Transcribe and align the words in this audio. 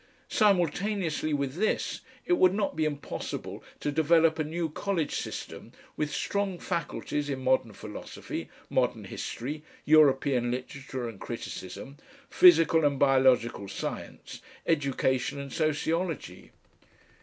Simultaneously 0.29 1.31
with 1.31 1.53
this 1.57 2.01
it 2.25 2.33
would 2.39 2.55
not 2.55 2.75
be 2.75 2.85
impossible 2.85 3.63
to 3.79 3.91
develop 3.91 4.39
a 4.39 4.43
new 4.43 4.67
college 4.67 5.13
system 5.13 5.71
with 5.95 6.11
strong 6.11 6.57
faculties 6.57 7.29
in 7.29 7.43
modern 7.43 7.71
philosophy, 7.71 8.49
modern 8.67 9.03
history, 9.03 9.61
European 9.85 10.49
literature 10.49 11.07
and 11.07 11.19
criticism, 11.19 11.97
physical 12.31 12.83
and 12.83 12.97
biological 12.97 13.67
science, 13.67 14.41
education 14.65 15.39
and 15.39 15.53
sociology. 15.53 16.49